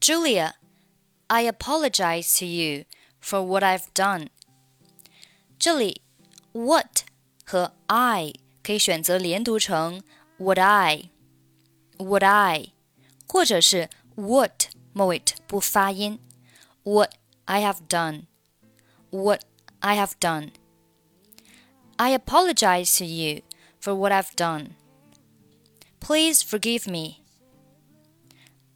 [0.00, 0.55] Julia,
[1.29, 2.85] I apologize to you
[3.19, 4.29] for what I've done.
[5.59, 6.01] 这里
[6.53, 7.03] what
[7.45, 8.33] 和 I
[8.63, 10.01] 可以选择连读成
[10.39, 11.11] would I
[11.97, 12.73] would I，
[13.27, 16.19] 或者是 what 末尾不发音
[16.83, 17.13] what
[17.45, 18.23] I have done
[19.11, 19.43] what
[19.81, 20.51] I have done.
[21.97, 23.43] I apologize to you
[23.79, 24.71] for what I've done.
[25.99, 27.17] Please forgive me.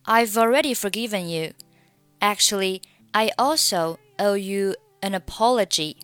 [0.06, 1.52] I've already forgiven you.
[2.20, 2.82] Actually,
[3.14, 5.96] I also owe you an apology.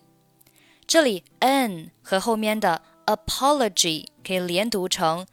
[0.85, 5.25] 这里 an 和后面的 apology 可以连读成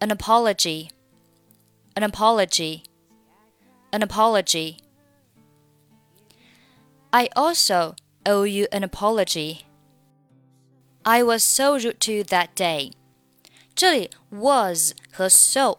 [0.00, 0.90] an apology,
[1.94, 2.82] an apology,
[3.90, 4.78] an apology.
[7.10, 9.66] I also owe you an apology.
[11.04, 12.92] I was so rude to you that day.
[13.74, 15.78] 这里 was 和 so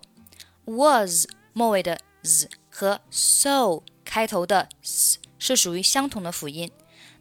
[0.66, 6.72] was 末尾的 z 和 so 开头的 s 是属于相同的辅音。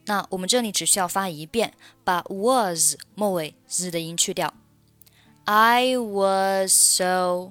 [0.07, 4.55] 那我们这里只需要发一遍，把 was 末尾 z 的音去掉。
[5.45, 7.51] I was so，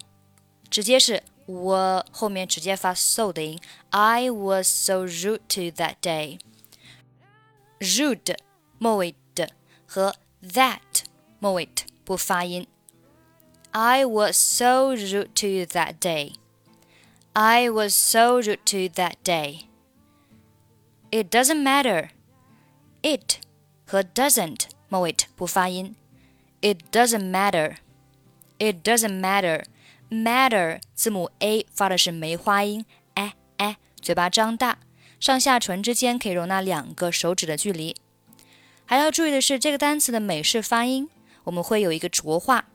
[0.69, 3.59] 直接是我后面直接发 so 的音。
[3.89, 8.37] I was so rude to you that day。rude
[8.77, 9.51] 末尾的
[9.85, 10.79] 和 that
[11.39, 11.69] 末尾
[12.03, 12.67] 不发音。
[13.71, 16.33] I was so rude to you that day.
[17.33, 19.67] I was so rude to you that day.
[21.11, 22.09] It doesn't matter.
[23.01, 23.39] It
[23.85, 25.95] 和 doesn't 末尾不发音。
[26.61, 27.77] It doesn't matter.
[28.57, 29.65] It doesn't matter.
[30.09, 34.79] Matter 字母 a 发的是梅花音，哎哎，嘴巴张大。
[35.19, 37.95] 上下唇之间可以容纳两个手指的距离。
[38.85, 41.09] 还要注意的是，这个单词的美式发音，
[41.45, 42.65] 我们会有一个浊化，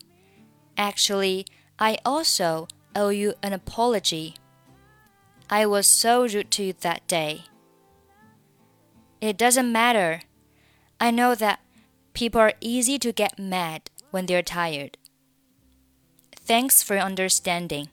[0.75, 1.45] Actually,
[1.77, 4.35] I also owe you an apology.
[5.47, 7.43] I was so rude to you that day.
[9.19, 10.21] It doesn't matter.
[10.99, 11.59] I know that
[12.13, 14.97] people are easy to get mad when they're tired.
[16.46, 17.88] Thanks for understanding.